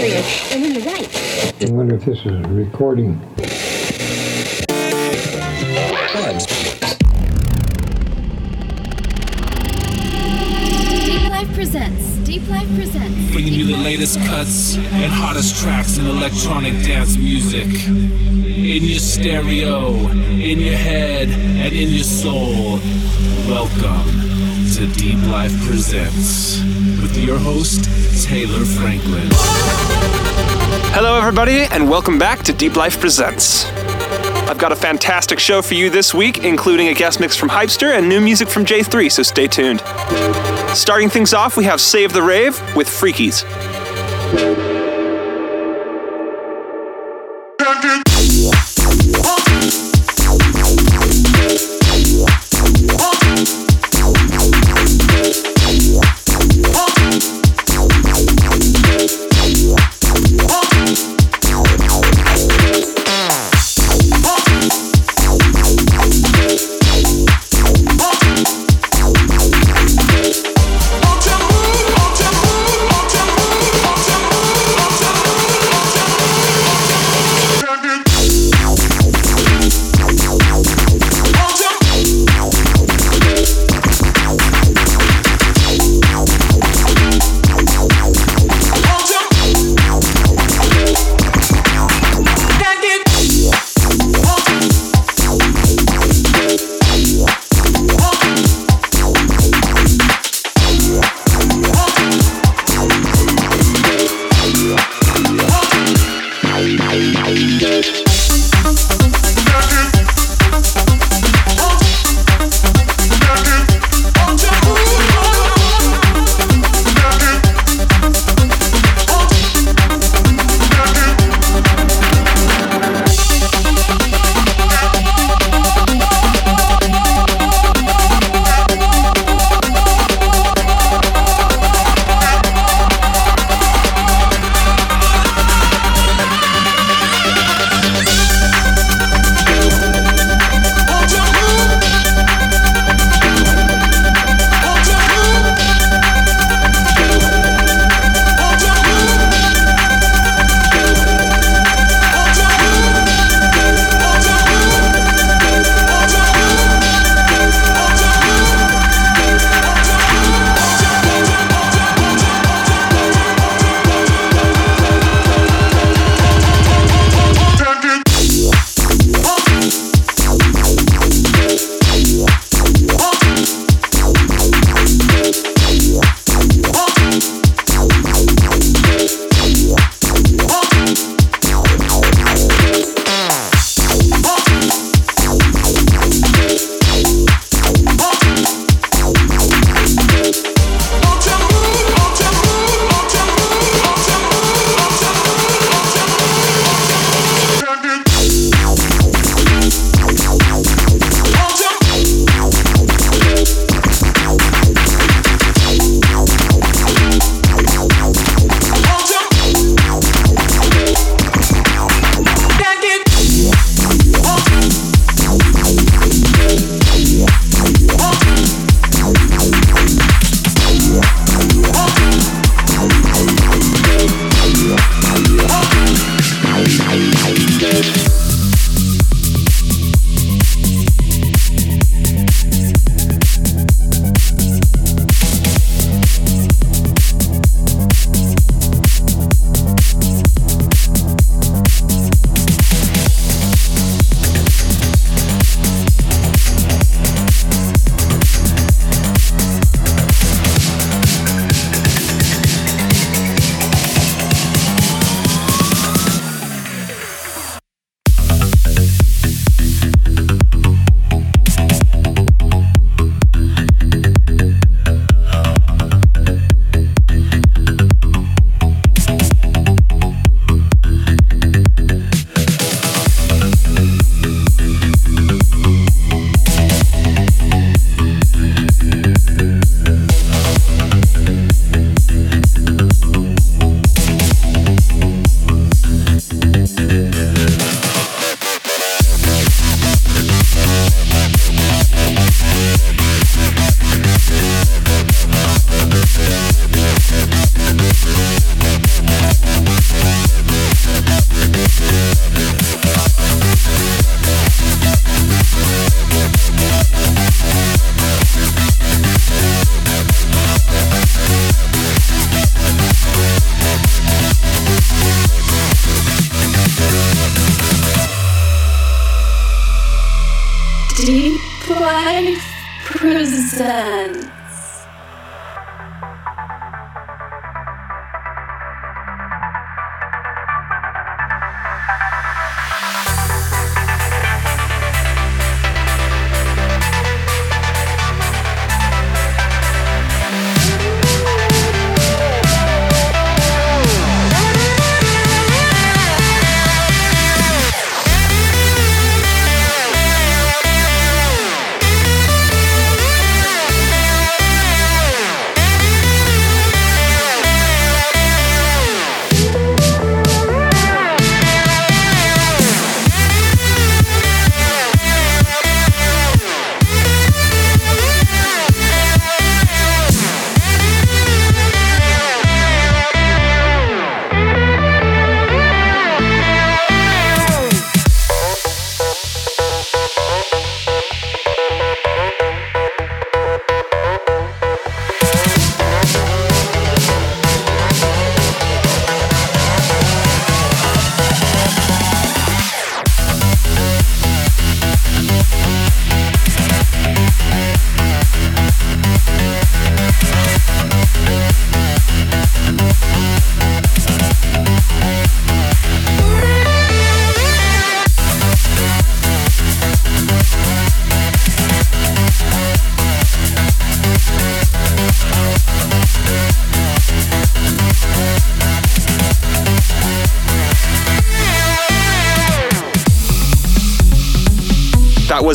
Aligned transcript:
stereo, 0.00 0.22
and 0.52 0.62
when 0.62 0.74
you're 0.74 0.84
right. 0.84 1.62
I 1.62 1.70
wonder 1.72 1.94
if 1.96 2.04
this 2.04 2.18
is 2.24 2.40
recording. 2.48 3.18
Deep 11.04 11.30
Life 11.30 11.54
presents. 11.54 12.16
Deep 12.26 12.48
Life 12.48 12.74
presents. 12.74 13.32
bringing 13.32 13.52
you 13.52 13.66
the 13.66 13.76
latest 13.76 14.18
cuts 14.20 14.76
and 14.76 15.12
hottest 15.12 15.62
tracks 15.62 15.98
in 15.98 16.06
electronic 16.06 16.72
dance 16.84 17.16
music. 17.16 17.66
In 17.88 18.84
your 18.84 19.00
stereo, 19.00 19.88
in 19.88 20.60
your 20.60 20.76
head, 20.76 21.28
and 21.28 21.74
in 21.74 21.88
your 21.90 22.04
soul. 22.04 22.78
Welcome 23.48 24.49
to 24.74 24.86
Deep 24.86 25.20
Life 25.26 25.52
Presents 25.66 26.60
with 27.02 27.16
your 27.16 27.38
host, 27.38 27.84
Taylor 28.24 28.64
Franklin. 28.64 29.26
Hello, 30.92 31.18
everybody, 31.18 31.62
and 31.72 31.90
welcome 31.90 32.20
back 32.20 32.44
to 32.44 32.52
Deep 32.52 32.76
Life 32.76 33.00
Presents. 33.00 33.66
I've 34.48 34.58
got 34.58 34.70
a 34.70 34.76
fantastic 34.76 35.40
show 35.40 35.60
for 35.60 35.74
you 35.74 35.90
this 35.90 36.14
week, 36.14 36.44
including 36.44 36.86
a 36.86 36.94
guest 36.94 37.18
mix 37.18 37.36
from 37.36 37.48
Hypester 37.48 37.86
and 37.86 38.08
new 38.08 38.20
music 38.20 38.48
from 38.48 38.64
J3, 38.64 39.10
so 39.10 39.24
stay 39.24 39.48
tuned. 39.48 39.80
Starting 40.76 41.08
things 41.08 41.34
off, 41.34 41.56
we 41.56 41.64
have 41.64 41.80
Save 41.80 42.12
the 42.12 42.22
Rave 42.22 42.54
with 42.76 42.86
Freakies. 42.86 43.44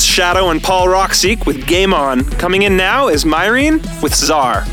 Shadow 0.05 0.49
and 0.51 0.61
Paul 0.61 0.87
Rockseek 0.87 1.45
with 1.45 1.65
Game 1.67 1.93
On. 1.93 2.23
Coming 2.31 2.61
in 2.61 2.77
now 2.77 3.07
is 3.07 3.25
Myrene 3.25 3.81
with 4.01 4.13
Czar. 4.13 4.63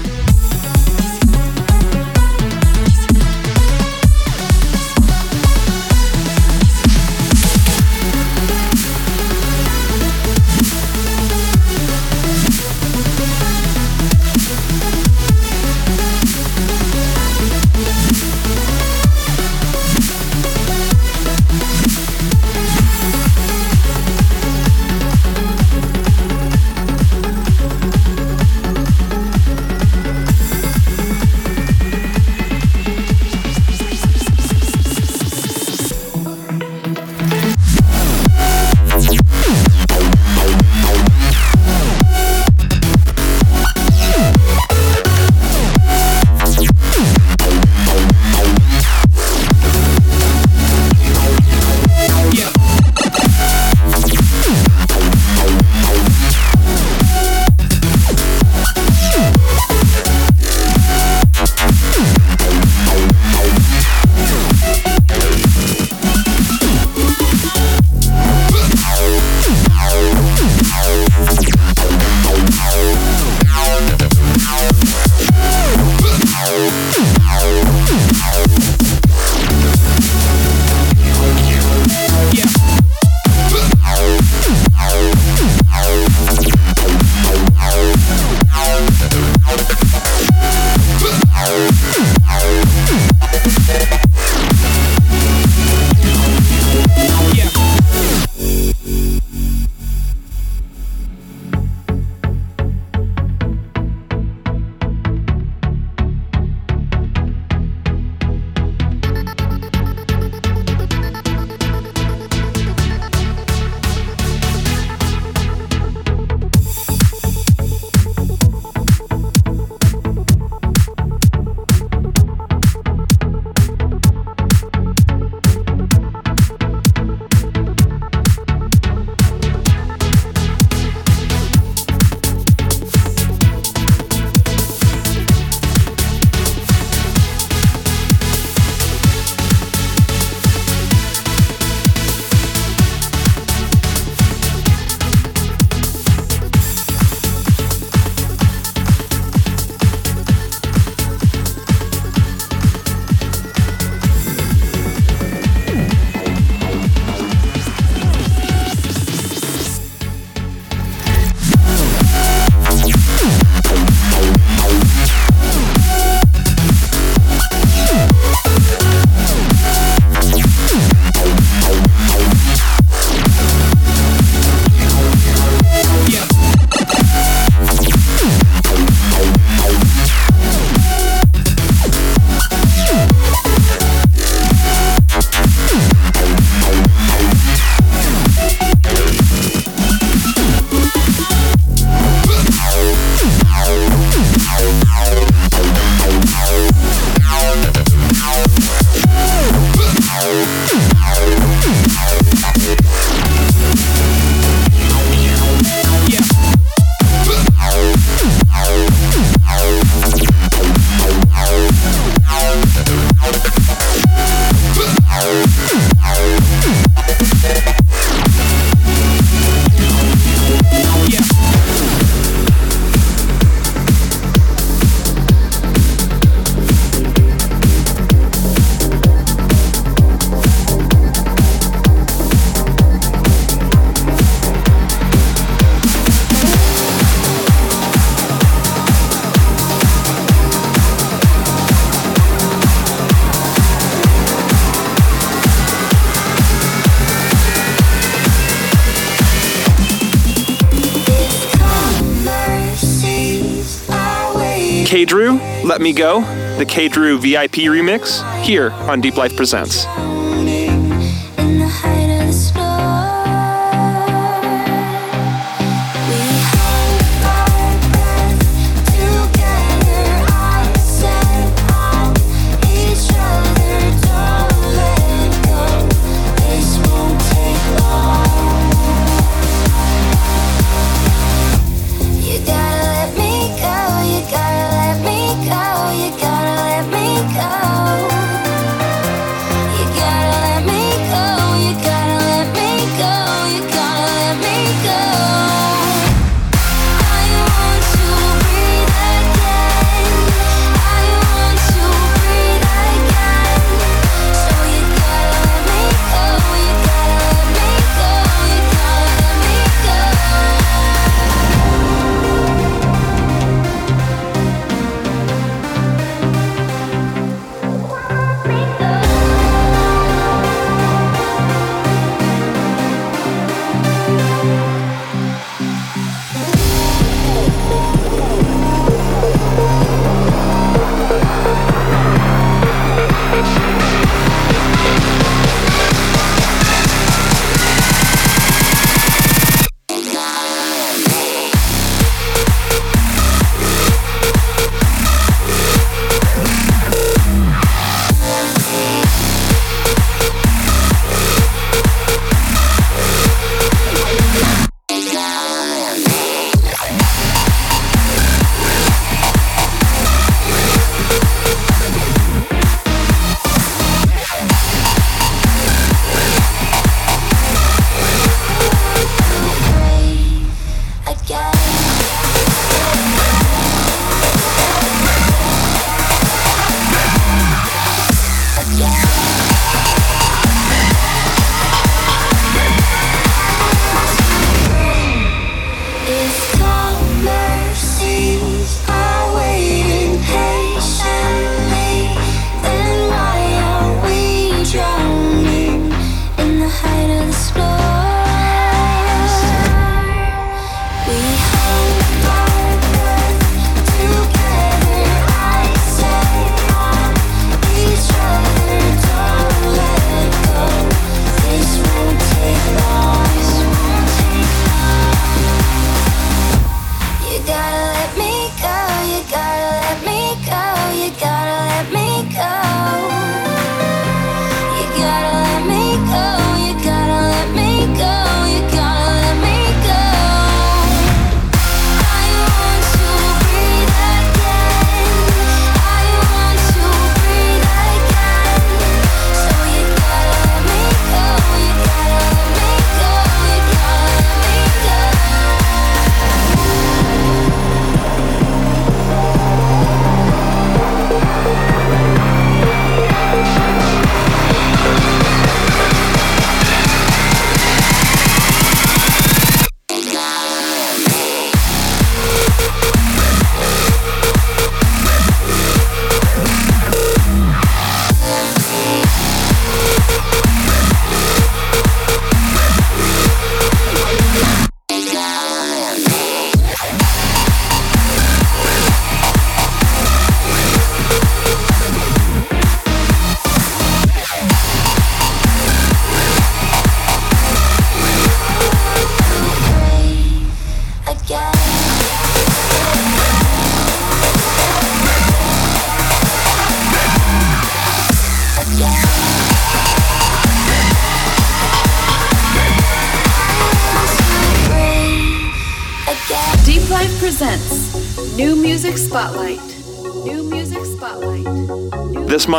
K 254.92 255.06
Drew, 255.06 255.38
Let 255.64 255.80
Me 255.80 255.94
Go, 255.94 256.20
the 256.58 256.66
K 256.66 256.86
Drew 256.86 257.16
VIP 257.16 257.64
remix, 257.72 258.20
here 258.42 258.70
on 258.72 259.00
Deep 259.00 259.16
Life 259.16 259.34
Presents. 259.34 259.86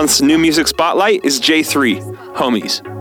month's 0.03 0.21
new 0.21 0.37
music 0.37 0.67
spotlight 0.67 1.23
is 1.23 1.39
J3, 1.39 2.33
Homies. 2.35 2.92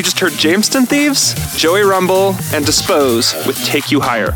You 0.00 0.04
just 0.04 0.18
heard 0.18 0.32
Jamestown 0.32 0.86
Thieves, 0.86 1.34
Joey 1.58 1.82
Rumble, 1.82 2.34
and 2.54 2.64
Dispose 2.64 3.34
with 3.46 3.62
Take 3.66 3.90
You 3.90 4.00
Higher. 4.00 4.34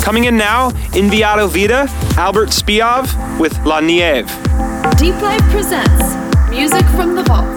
Coming 0.00 0.24
in 0.24 0.38
now, 0.38 0.70
Inviato 0.94 1.46
Vida, 1.46 1.86
Albert 2.16 2.48
Spiov 2.48 3.38
with 3.38 3.54
La 3.66 3.80
Nieve. 3.80 4.28
Deep 4.96 5.20
Life 5.20 5.42
presents 5.50 6.16
Music 6.48 6.86
from 6.96 7.14
the 7.14 7.22
Vault. 7.24 7.55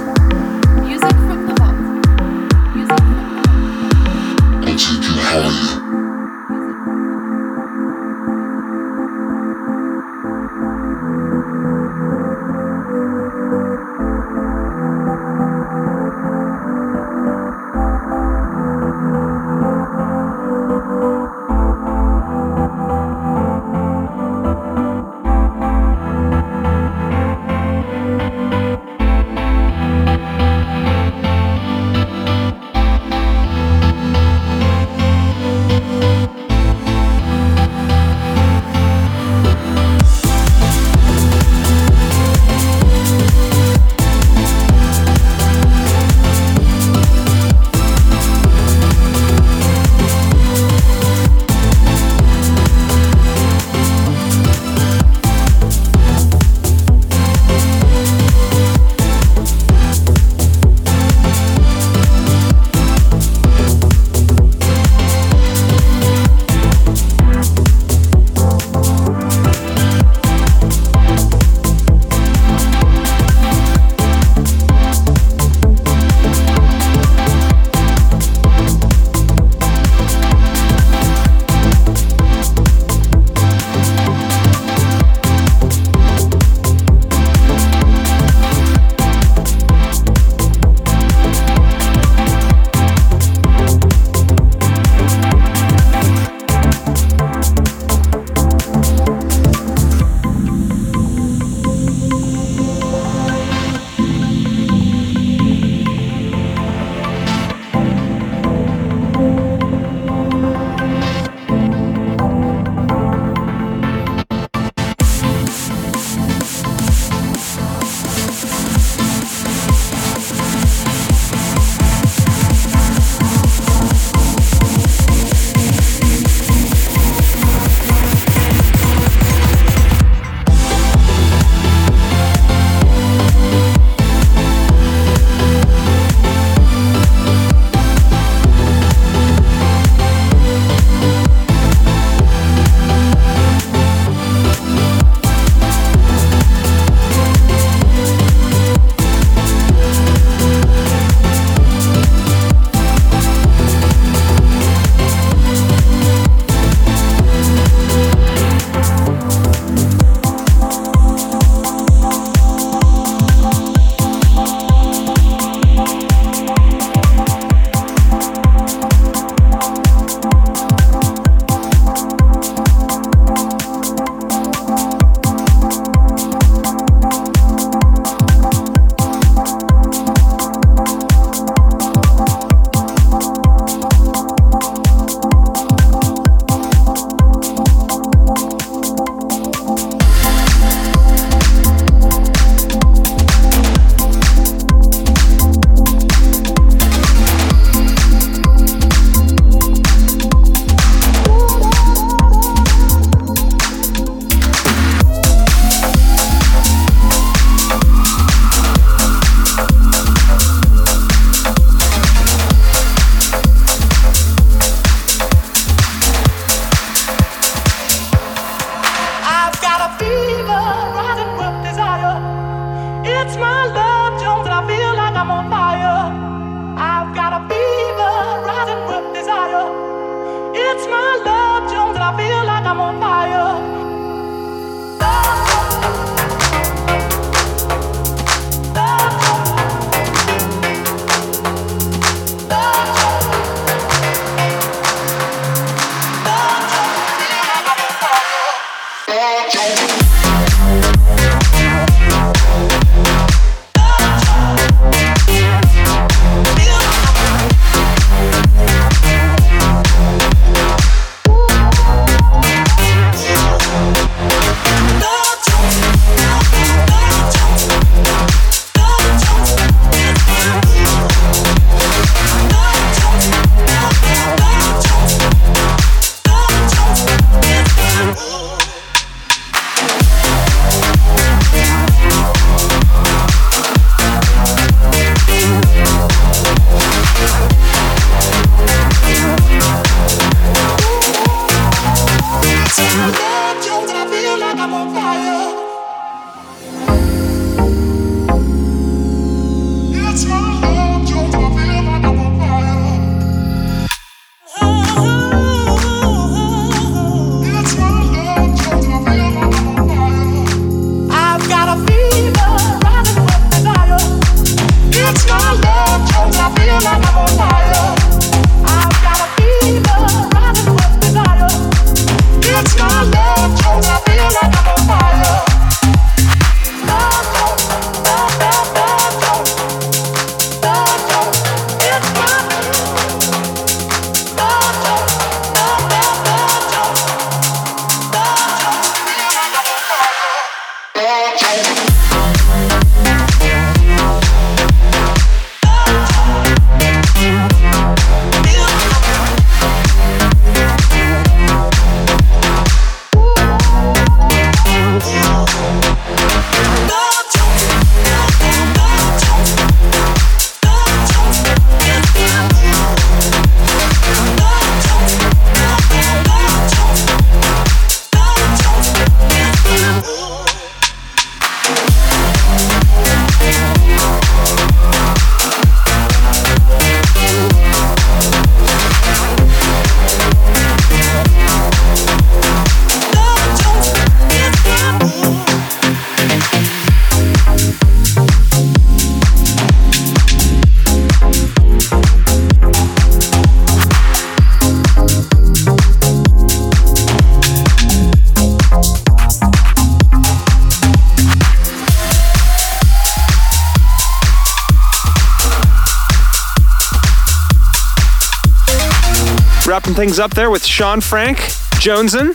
Things 410.09 410.17
up 410.17 410.33
there 410.33 410.49
with 410.49 410.65
Sean 410.65 411.01
Frank, 411.01 411.37
Joneson, 411.79 412.33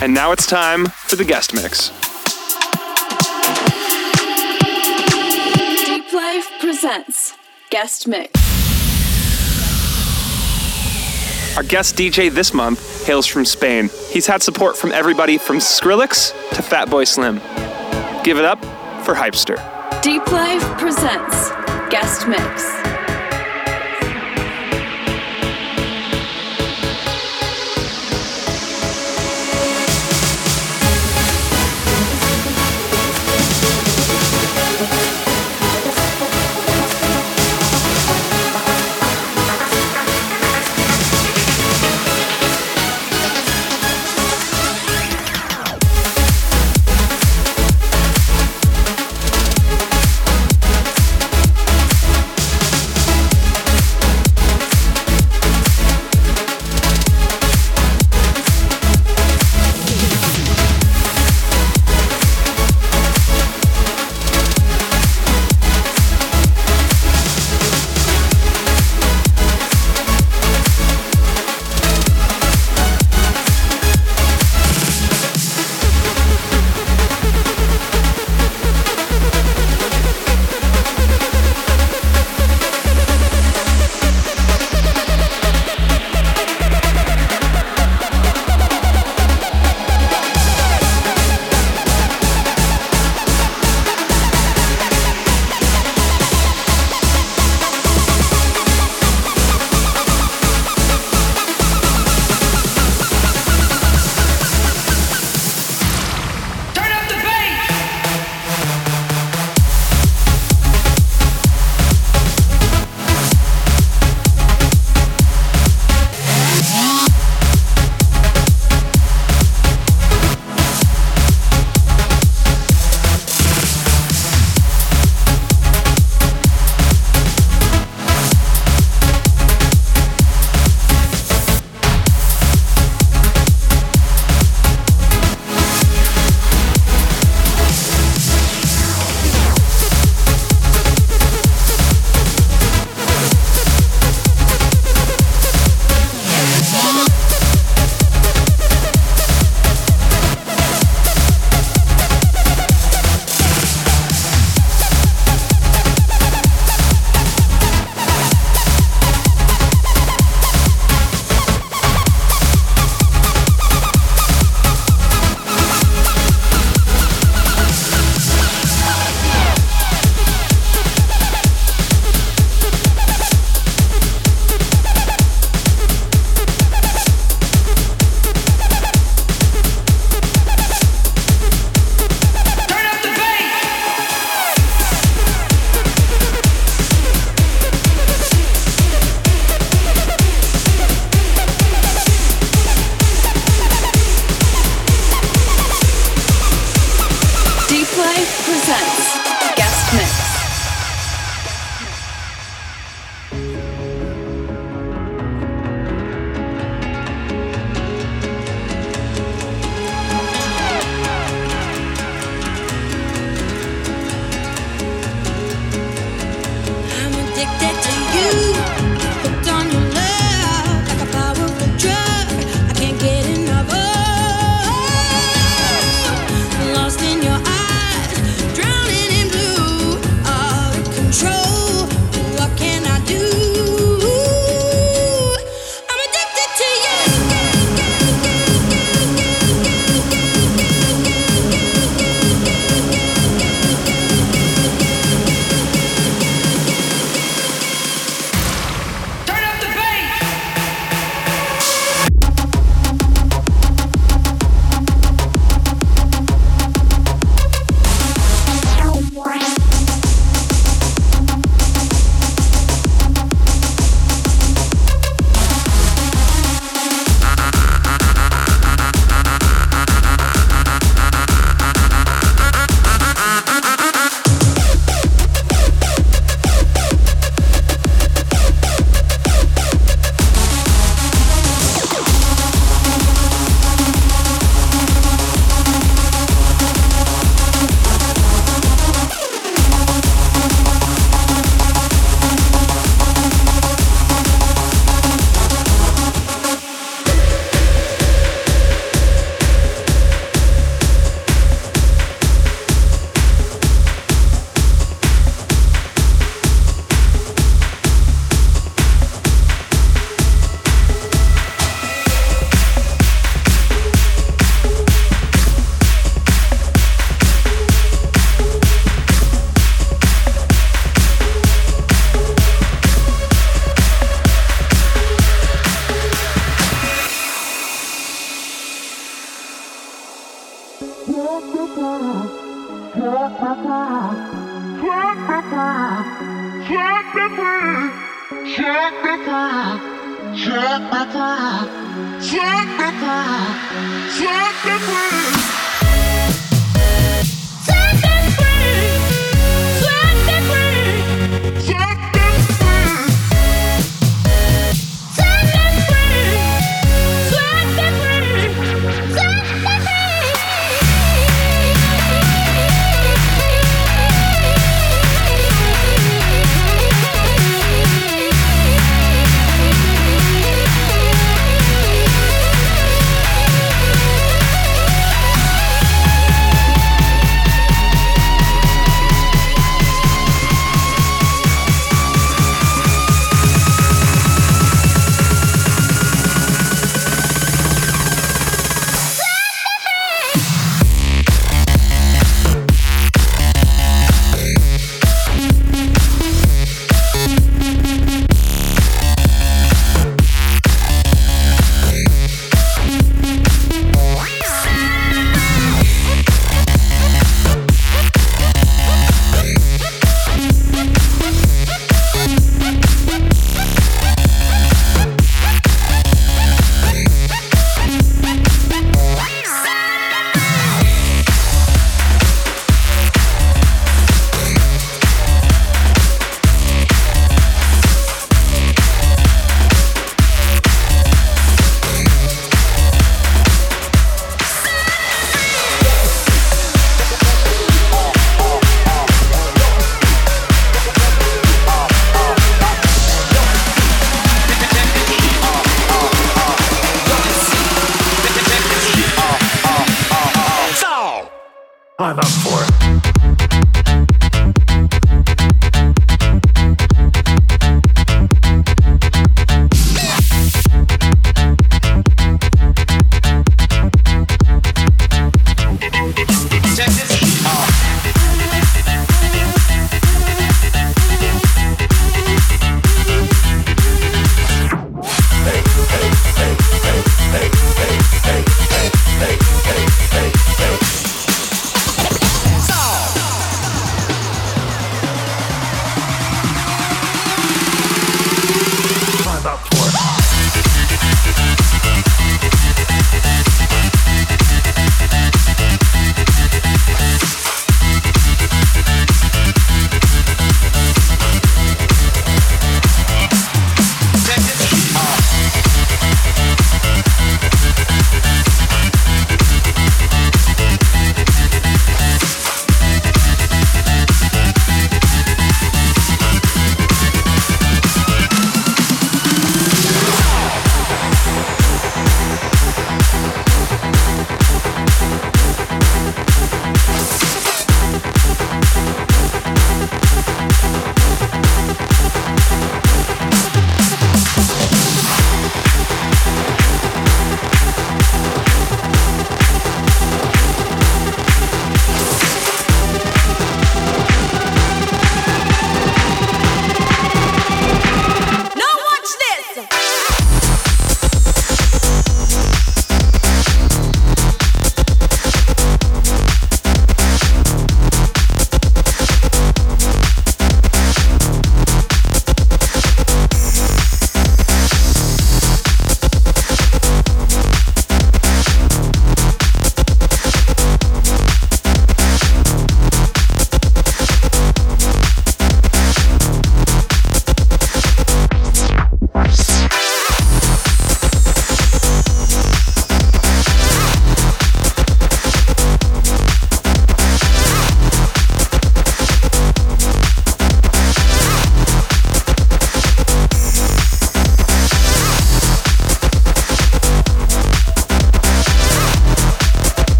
and 0.00 0.14
now 0.14 0.32
it's 0.32 0.46
time 0.46 0.86
for 0.86 1.16
the 1.16 1.24
guest 1.24 1.52
mix. 1.52 1.90
Deep 5.84 6.10
Life 6.14 6.48
presents 6.60 7.34
Guest 7.68 8.08
Mix. 8.08 8.32
Our 11.58 11.62
guest 11.62 11.94
DJ 11.94 12.32
this 12.32 12.54
month 12.54 13.04
hails 13.06 13.26
from 13.26 13.44
Spain. 13.44 13.90
He's 14.08 14.26
had 14.26 14.42
support 14.42 14.74
from 14.74 14.90
everybody 14.90 15.36
from 15.36 15.58
Skrillex 15.58 16.30
to 16.54 16.62
Fatboy 16.62 17.06
Slim. 17.06 17.36
Give 18.24 18.38
it 18.38 18.46
up 18.46 18.64
for 19.04 19.14
Hypester. 19.14 19.56
Deep 20.00 20.26
Life 20.32 20.64
presents 20.78 21.50
Guest 21.90 22.26
Mix. 22.26 22.97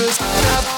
Thank 0.00 0.77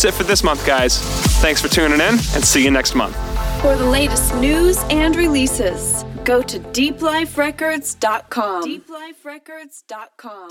That's 0.00 0.16
it 0.16 0.18
for 0.18 0.24
this 0.24 0.42
month, 0.42 0.64
guys. 0.64 0.98
Thanks 1.42 1.60
for 1.60 1.68
tuning 1.68 2.00
in, 2.00 2.00
and 2.00 2.42
see 2.42 2.64
you 2.64 2.70
next 2.70 2.94
month. 2.94 3.14
For 3.60 3.76
the 3.76 3.84
latest 3.84 4.34
news 4.36 4.78
and 4.88 5.14
releases, 5.14 6.06
go 6.24 6.40
to 6.40 6.58
deepliferecords.com. 6.58 8.64
Deepliferecords.com. 8.64 10.50